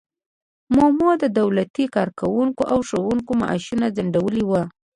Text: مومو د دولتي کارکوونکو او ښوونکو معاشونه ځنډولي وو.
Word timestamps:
مومو 0.75 1.09
د 1.23 1.25
دولتي 1.39 1.85
کارکوونکو 1.95 2.63
او 2.71 2.79
ښوونکو 2.87 3.31
معاشونه 3.41 3.85
ځنډولي 3.95 4.43
وو. 4.45 4.61